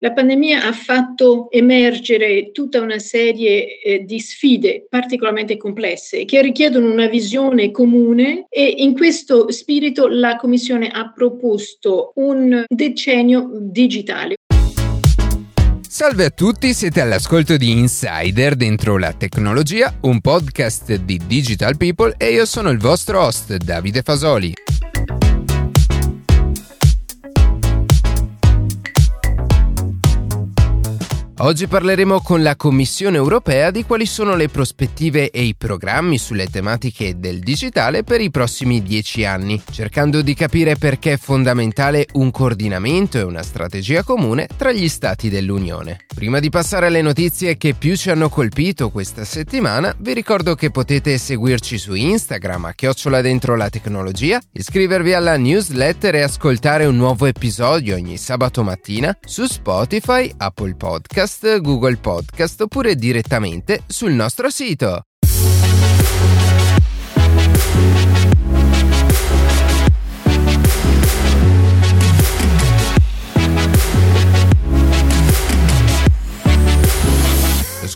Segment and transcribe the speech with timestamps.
[0.00, 6.90] La pandemia ha fatto emergere tutta una serie eh, di sfide particolarmente complesse che richiedono
[6.90, 14.34] una visione comune e in questo spirito la Commissione ha proposto un decennio digitale.
[15.88, 22.16] Salve a tutti, siete all'ascolto di Insider dentro la tecnologia, un podcast di Digital People
[22.18, 24.52] e io sono il vostro host Davide Fasoli.
[31.38, 36.46] Oggi parleremo con la Commissione europea di quali sono le prospettive e i programmi sulle
[36.46, 42.30] tematiche del digitale per i prossimi dieci anni, cercando di capire perché è fondamentale un
[42.30, 46.06] coordinamento e una strategia comune tra gli Stati dell'Unione.
[46.14, 50.70] Prima di passare alle notizie che più ci hanno colpito questa settimana, vi ricordo che
[50.70, 56.96] potete seguirci su Instagram a chiocciola dentro la tecnologia, iscrivervi alla newsletter e ascoltare un
[56.96, 64.12] nuovo episodio ogni sabato mattina su Spotify, Apple Podcast, Podcast, Google Podcast oppure direttamente sul
[64.12, 65.02] nostro sito.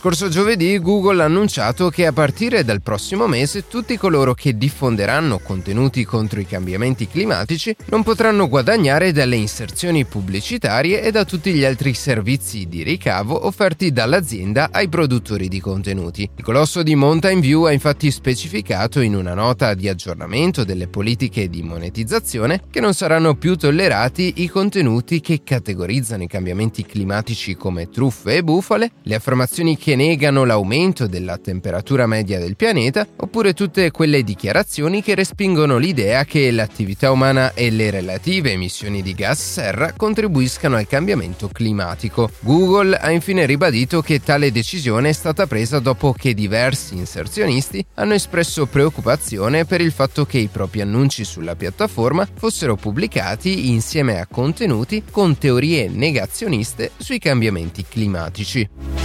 [0.01, 5.37] Scorso giovedì Google ha annunciato che a partire dal prossimo mese tutti coloro che diffonderanno
[5.37, 11.63] contenuti contro i cambiamenti climatici non potranno guadagnare dalle inserzioni pubblicitarie e da tutti gli
[11.63, 16.27] altri servizi di ricavo offerti dall'azienda ai produttori di contenuti.
[16.35, 21.47] Il colosso di Mountain View ha infatti specificato in una nota di aggiornamento delle politiche
[21.47, 27.87] di monetizzazione che non saranno più tollerati i contenuti che categorizzano i cambiamenti climatici come
[27.87, 33.53] truffe e bufale, le affermazioni che che negano l'aumento della temperatura media del pianeta, oppure
[33.53, 39.51] tutte quelle dichiarazioni che respingono l'idea che l'attività umana e le relative emissioni di gas
[39.51, 42.31] serra contribuiscano al cambiamento climatico.
[42.39, 48.13] Google ha infine ribadito che tale decisione è stata presa dopo che diversi inserzionisti hanno
[48.13, 54.25] espresso preoccupazione per il fatto che i propri annunci sulla piattaforma fossero pubblicati insieme a
[54.25, 59.00] contenuti con teorie negazioniste sui cambiamenti climatici.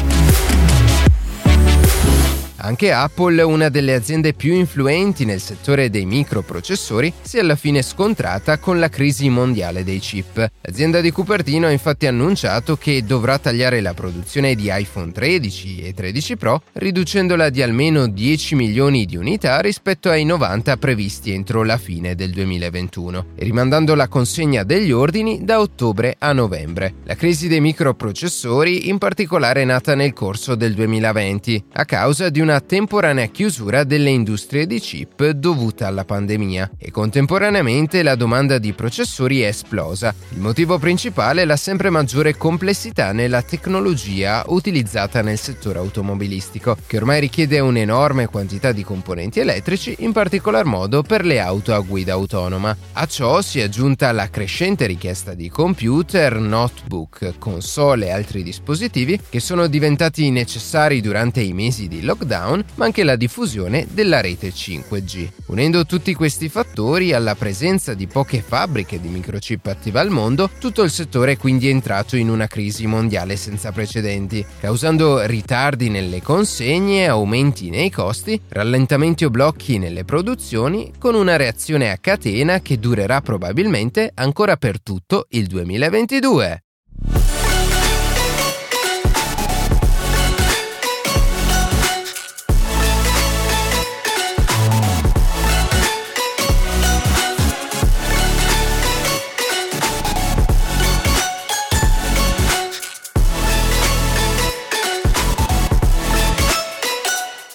[2.58, 7.82] Anche Apple, una delle aziende più influenti nel settore dei microprocessori, si è alla fine
[7.82, 10.50] scontrata con la crisi mondiale dei chip.
[10.62, 15.92] L'azienda di Cupertino ha infatti annunciato che dovrà tagliare la produzione di iPhone 13 e
[15.92, 21.76] 13 Pro, riducendola di almeno 10 milioni di unità rispetto ai 90 previsti entro la
[21.76, 26.94] fine del 2021 e rimandando la consegna degli ordini da ottobre a novembre.
[27.04, 32.40] La crisi dei microprocessori in particolare è nata nel corso del 2020 a causa di
[32.40, 38.58] una una temporanea chiusura delle industrie di chip dovuta alla pandemia e contemporaneamente la domanda
[38.58, 40.14] di processori è esplosa.
[40.28, 46.98] Il motivo principale è la sempre maggiore complessità nella tecnologia utilizzata nel settore automobilistico, che
[46.98, 52.12] ormai richiede un'enorme quantità di componenti elettrici, in particolar modo per le auto a guida
[52.12, 52.76] autonoma.
[52.92, 59.20] A ciò si è aggiunta la crescente richiesta di computer, notebook, console e altri dispositivi
[59.28, 64.20] che sono diventati necessari durante i mesi di lockdown lockdown, ma anche la diffusione della
[64.20, 65.28] rete 5G.
[65.46, 70.82] Unendo tutti questi fattori alla presenza di poche fabbriche di microchip attive al mondo, tutto
[70.82, 77.08] il settore è quindi entrato in una crisi mondiale senza precedenti, causando ritardi nelle consegne,
[77.08, 83.20] aumenti nei costi, rallentamenti o blocchi nelle produzioni, con una reazione a catena che durerà
[83.20, 86.65] probabilmente ancora per tutto il 2022.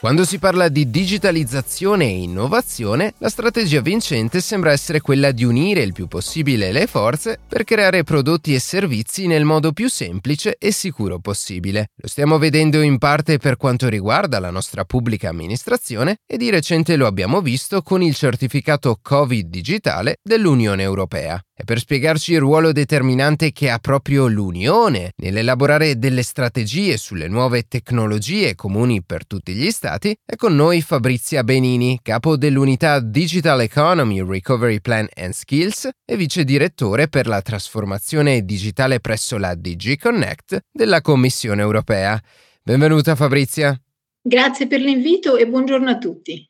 [0.01, 5.83] Quando si parla di digitalizzazione e innovazione, la strategia vincente sembra essere quella di unire
[5.83, 10.71] il più possibile le forze per creare prodotti e servizi nel modo più semplice e
[10.71, 11.89] sicuro possibile.
[11.97, 16.95] Lo stiamo vedendo in parte per quanto riguarda la nostra pubblica amministrazione e di recente
[16.95, 21.39] lo abbiamo visto con il certificato Covid digitale dell'Unione Europea.
[21.61, 27.67] E per spiegarci il ruolo determinante che ha proprio l'Unione nell'elaborare delle strategie sulle nuove
[27.67, 34.25] tecnologie comuni per tutti gli Stati, è con noi Fabrizia Benini, capo dell'unità Digital Economy
[34.25, 40.61] Recovery Plan and Skills e vice direttore per la trasformazione digitale presso la DG Connect
[40.71, 42.19] della Commissione europea.
[42.63, 43.79] Benvenuta Fabrizia.
[44.19, 46.43] Grazie per l'invito e buongiorno a tutti.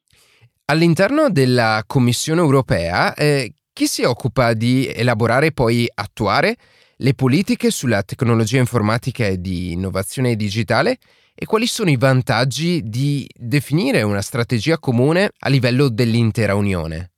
[0.72, 6.56] All'interno della Commissione europea, eh, chi si occupa di elaborare e poi attuare
[6.98, 10.98] le politiche sulla tecnologia informatica e di innovazione digitale
[11.34, 17.12] e quali sono i vantaggi di definire una strategia comune a livello dell'intera Unione?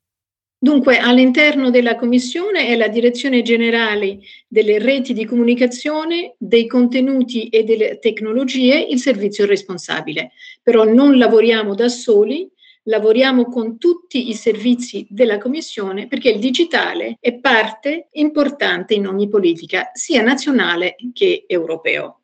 [0.63, 7.65] Dunque, all'interno della Commissione è la Direzione Generale delle Reti di Comunicazione, dei Contenuti e
[7.65, 10.31] delle Tecnologie il servizio responsabile.
[10.61, 12.49] Però non lavoriamo da soli,
[12.83, 19.27] lavoriamo con tutti i servizi della Commissione perché il digitale è parte importante in ogni
[19.27, 22.19] politica, sia nazionale che europeo.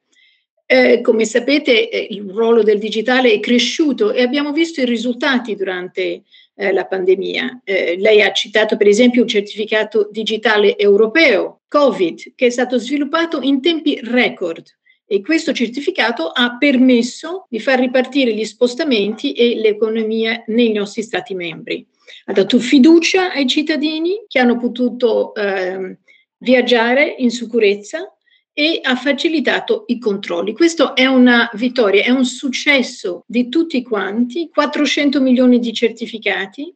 [0.72, 5.56] Eh, come sapete, eh, il ruolo del digitale è cresciuto e abbiamo visto i risultati
[5.56, 6.22] durante
[6.54, 7.62] eh, la pandemia.
[7.64, 13.40] Eh, lei ha citato per esempio un certificato digitale europeo, Covid, che è stato sviluppato
[13.42, 14.64] in tempi record.
[15.12, 21.34] E questo certificato ha permesso di far ripartire gli spostamenti e l'economia nei nostri Stati
[21.34, 21.84] membri.
[22.26, 25.98] Ha dato fiducia ai cittadini che hanno potuto eh,
[26.38, 28.14] viaggiare in sicurezza
[28.54, 30.54] e ha facilitato i controlli.
[30.54, 36.72] Questo è una vittoria, è un successo di tutti quanti, 400 milioni di certificati,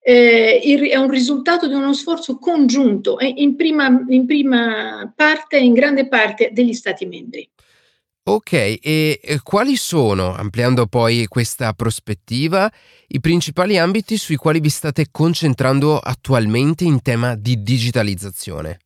[0.00, 5.72] eh, è un risultato di uno sforzo congiunto eh, in, prima, in prima parte, in
[5.72, 7.48] grande parte degli Stati membri.
[8.30, 12.70] Ok, e quali sono, ampliando poi questa prospettiva,
[13.06, 18.80] i principali ambiti sui quali vi state concentrando attualmente in tema di digitalizzazione?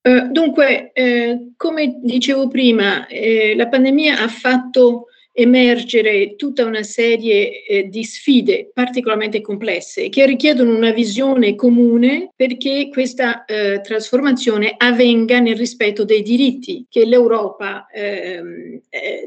[0.00, 5.08] Eh, dunque, eh, come dicevo prima, eh, la pandemia ha fatto
[5.40, 12.88] emergere tutta una serie eh, di sfide particolarmente complesse che richiedono una visione comune perché
[12.90, 18.80] questa eh, trasformazione avvenga nel rispetto dei diritti che l'Europa, ehm,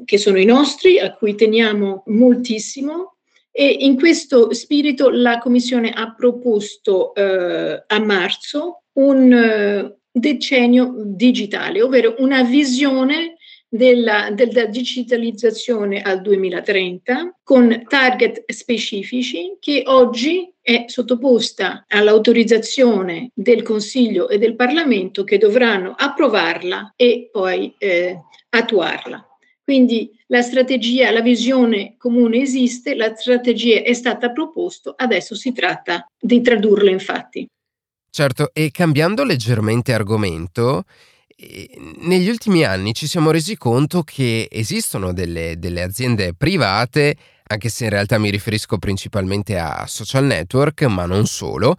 [0.03, 3.15] che sono i nostri, a cui teniamo moltissimo,
[3.49, 12.15] e in questo spirito la Commissione ha proposto eh, a marzo un, decennio digitale, ovvero
[12.19, 13.37] una visione
[13.73, 24.27] della, della, digitalizzazione al 2030 con target specifici che oggi è sottoposta all'autorizzazione del Consiglio
[24.27, 28.19] e del Parlamento che dovranno approvarla e poi eh,
[28.49, 29.25] attuarla.
[29.63, 36.05] Quindi la strategia, la visione comune esiste, la strategia è stata proposta, adesso si tratta
[36.19, 37.47] di tradurla in fatti.
[38.09, 40.83] Certo, e cambiando leggermente argomento,
[42.01, 47.15] negli ultimi anni ci siamo resi conto che esistono delle, delle, aziende private,
[47.47, 51.75] anche se in realtà mi riferisco principalmente a social network, ma non solo,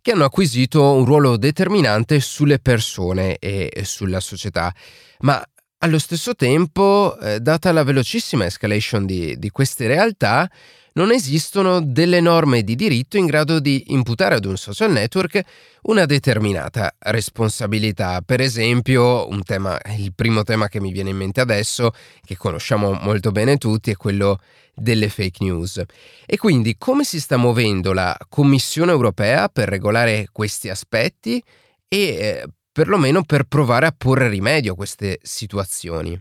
[0.00, 4.74] che hanno acquisito un ruolo determinante sulle persone e sulla società.
[5.20, 5.44] Ma
[5.78, 10.50] allo stesso tempo, eh, data la velocissima escalation di, di queste realtà,
[10.94, 15.40] non esistono delle norme di diritto in grado di imputare ad un social network
[15.82, 18.20] una determinata responsabilità.
[18.24, 21.92] Per esempio, tema, il primo tema che mi viene in mente adesso,
[22.24, 24.38] che conosciamo molto bene tutti, è quello
[24.74, 25.82] delle fake news.
[26.26, 31.42] E quindi come si sta muovendo la Commissione europea per regolare questi aspetti
[31.88, 36.20] e eh, perlomeno per provare a porre rimedio a queste situazioni?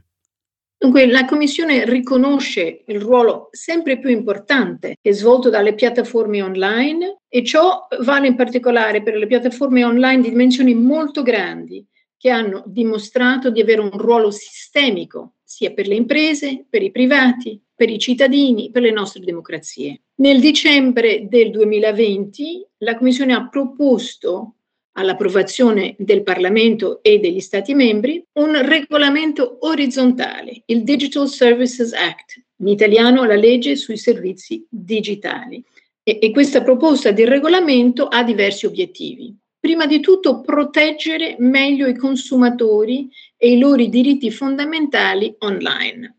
[0.82, 7.20] Dunque la Commissione riconosce il ruolo sempre più importante che è svolto dalle piattaforme online
[7.30, 11.86] e ciò vale in particolare per le piattaforme online di dimensioni molto grandi
[12.18, 17.62] che hanno dimostrato di avere un ruolo sistemico sia per le imprese, per i privati,
[17.76, 20.02] per i cittadini, per le nostre democrazie.
[20.16, 24.56] Nel dicembre del 2020 la Commissione ha proposto
[24.94, 32.68] all'approvazione del Parlamento e degli Stati membri un regolamento orizzontale, il Digital Services Act, in
[32.68, 35.64] italiano la legge sui servizi digitali.
[36.04, 39.36] E, e questa proposta di regolamento ha diversi obiettivi.
[39.60, 43.08] Prima di tutto proteggere meglio i consumatori
[43.38, 46.16] e i loro diritti fondamentali online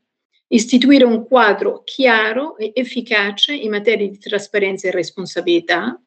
[0.53, 6.01] istituire un quadro chiaro e efficace in materia di trasparenza e responsabilità,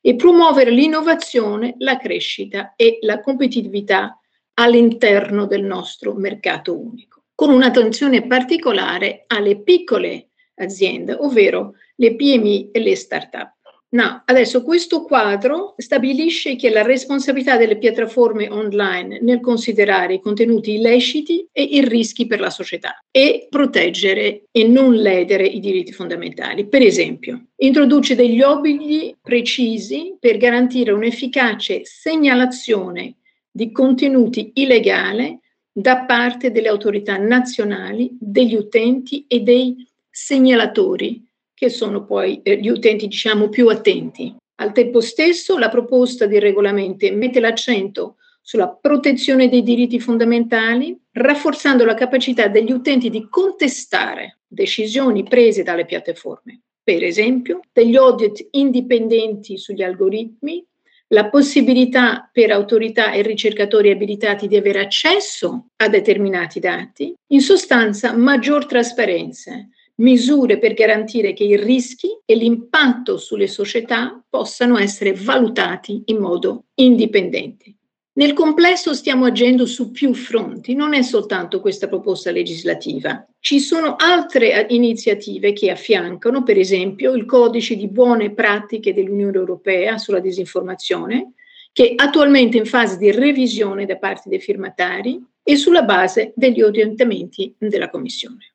[0.00, 4.18] e promuovere l'innovazione, la crescita e la competitività
[4.54, 12.80] all'interno del nostro mercato unico, con un'attenzione particolare alle piccole aziende, ovvero le PMI e
[12.80, 13.57] le start-up.
[13.90, 20.74] No, adesso questo quadro stabilisce che la responsabilità delle piattaforme online nel considerare i contenuti
[20.74, 26.66] illeciti e i rischi per la società e proteggere e non ledere i diritti fondamentali.
[26.66, 33.14] Per esempio, introduce degli obblighi precisi per garantire un'efficace segnalazione
[33.50, 35.38] di contenuti illegali
[35.72, 39.76] da parte delle autorità nazionali, degli utenti e dei
[40.10, 41.26] segnalatori
[41.58, 44.34] che sono poi eh, gli utenti diciamo più attenti.
[44.60, 51.84] Al tempo stesso la proposta di regolamento mette l'accento sulla protezione dei diritti fondamentali, rafforzando
[51.84, 59.58] la capacità degli utenti di contestare decisioni prese dalle piattaforme, per esempio degli audit indipendenti
[59.58, 60.64] sugli algoritmi,
[61.08, 68.14] la possibilità per autorità e ricercatori abilitati di avere accesso a determinati dati, in sostanza
[68.14, 69.52] maggior trasparenza,
[69.98, 76.66] misure per garantire che i rischi e l'impatto sulle società possano essere valutati in modo
[76.74, 77.74] indipendente.
[78.18, 83.24] Nel complesso stiamo agendo su più fronti, non è soltanto questa proposta legislativa.
[83.38, 89.98] Ci sono altre iniziative che affiancano, per esempio, il codice di buone pratiche dell'Unione Europea
[89.98, 91.34] sulla disinformazione,
[91.72, 96.60] che è attualmente in fase di revisione da parte dei firmatari e sulla base degli
[96.60, 98.54] orientamenti della Commissione.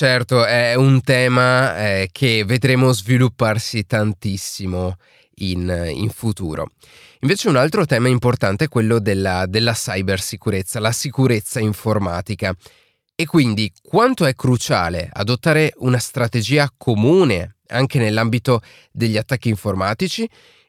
[0.00, 4.96] Certo, è un tema eh, che vedremo svilupparsi tantissimo
[5.40, 6.70] in, in, futuro.
[7.20, 12.56] Invece un altro tema importante è quello della, della cybersicurezza, la sicurezza informatica.
[13.14, 20.26] E quindi quanto è cruciale adottare una strategia comune anche nell'ambito degli attacchi informatici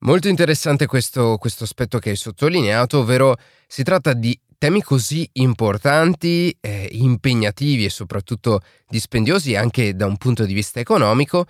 [0.00, 6.54] Molto interessante questo, questo aspetto che hai sottolineato, ovvero si tratta di temi così importanti,
[6.60, 11.46] eh, impegnativi e soprattutto dispendiosi anche da un punto di vista economico,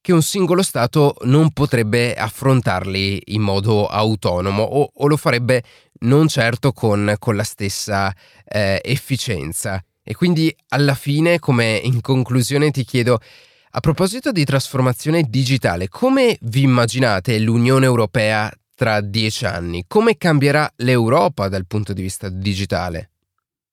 [0.00, 5.62] che un singolo Stato non potrebbe affrontarli in modo autonomo o, o lo farebbe
[6.00, 8.12] non certo con, con la stessa
[8.44, 9.82] eh, efficienza.
[10.02, 13.20] E quindi alla fine, come in conclusione, ti chiedo,
[13.74, 19.84] a proposito di trasformazione digitale, come vi immaginate l'Unione Europea tra dieci anni?
[19.86, 23.10] Come cambierà l'Europa dal punto di vista digitale?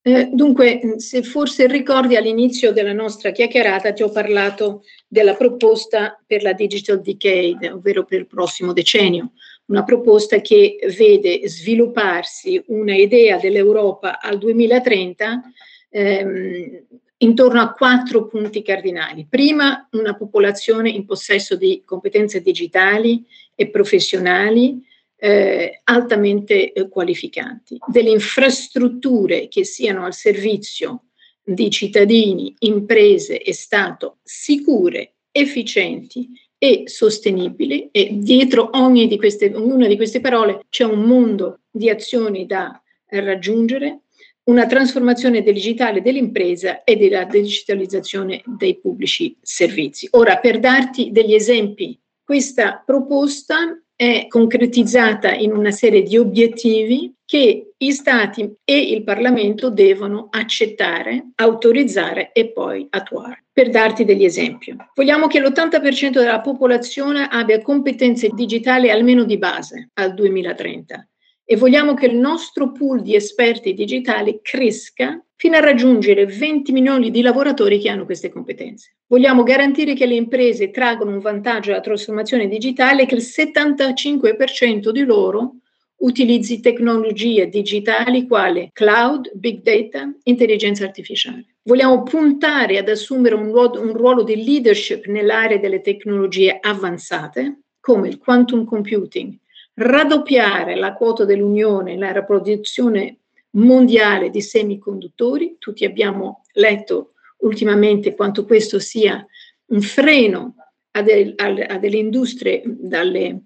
[0.02, 6.42] Eh, dunque, se forse ricordi all'inizio della nostra chiacchierata ti ho parlato della proposta per
[6.42, 9.34] la Digital Decade, ovvero per il prossimo decennio,
[9.66, 15.42] una proposta che vede svilupparsi una idea dell'Europa al 2030
[15.90, 16.84] ehm,
[17.18, 19.28] intorno a quattro punti cardinali.
[19.30, 24.82] Prima, una popolazione in possesso di competenze digitali e professionali
[25.20, 31.06] eh, altamente eh, qualificanti, delle infrastrutture che siano al servizio
[31.44, 39.88] di cittadini, imprese e Stato sicure, efficienti e sostenibili e dietro ogni di queste, ognuna
[39.88, 44.02] di queste parole c'è un mondo di azioni da raggiungere,
[44.44, 50.08] una trasformazione digitale dell'impresa e della digitalizzazione dei pubblici servizi.
[50.12, 57.74] Ora, per darti degli esempi, questa proposta è concretizzata in una serie di obiettivi che
[57.78, 63.44] gli Stati e il Parlamento devono accettare, autorizzare e poi attuare.
[63.52, 69.90] Per darti degli esempi, vogliamo che l'80% della popolazione abbia competenze digitali almeno di base
[69.96, 71.08] al 2030
[71.44, 77.12] e vogliamo che il nostro pool di esperti digitali cresca fino a raggiungere 20 milioni
[77.12, 78.98] di lavoratori che hanno queste competenze.
[79.08, 84.90] Vogliamo garantire che le imprese traggono un vantaggio dalla trasformazione digitale e che il 75%
[84.90, 85.56] di loro
[86.00, 91.56] utilizzi tecnologie digitali quali cloud, big data, intelligenza artificiale.
[91.64, 98.10] Vogliamo puntare ad assumere un ruolo, un ruolo di leadership nell'area delle tecnologie avanzate, come
[98.10, 99.34] il quantum computing,
[99.76, 103.19] raddoppiare la quota dell'Unione nella produzione
[103.52, 105.56] mondiale di semiconduttori.
[105.58, 109.26] Tutti abbiamo letto ultimamente quanto questo sia
[109.68, 110.56] un freno
[110.92, 113.42] a, del, a, delle industrie dalle,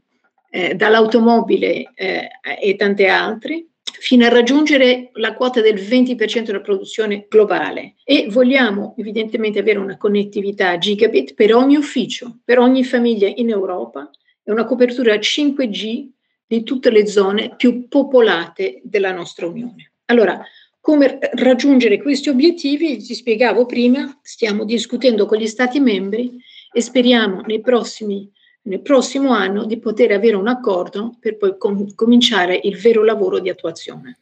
[0.50, 2.30] eh, dall'automobile eh,
[2.62, 3.68] e tante altre
[4.00, 9.98] fino a raggiungere la quota del 20% della produzione globale e vogliamo evidentemente avere una
[9.98, 14.10] connettività gigabit per ogni ufficio, per ogni famiglia in Europa
[14.44, 16.10] e una copertura 5G
[16.46, 19.93] di tutte le zone più popolate della nostra Unione.
[20.06, 20.44] Allora,
[20.80, 22.98] come raggiungere questi obiettivi?
[22.98, 26.38] Ti spiegavo prima, stiamo discutendo con gli Stati membri
[26.74, 28.30] e speriamo prossimi,
[28.64, 33.40] nel prossimo anno di poter avere un accordo per poi com- cominciare il vero lavoro
[33.40, 34.18] di attuazione.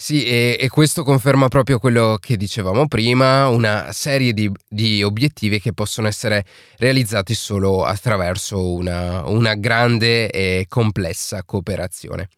[0.00, 5.58] Sì, e, e, questo conferma proprio quello che dicevamo prima, una serie di, di obiettivi
[5.58, 6.44] che possono essere
[6.76, 12.28] realizzati solo attraverso una, una grande e complessa cooperazione.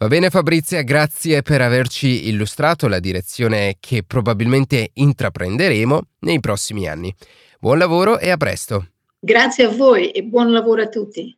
[0.00, 7.12] Va bene Fabrizia, grazie per averci illustrato la direzione che probabilmente intraprenderemo nei prossimi anni.
[7.58, 8.90] Buon lavoro e a presto.
[9.18, 11.37] Grazie a voi e buon lavoro a tutti.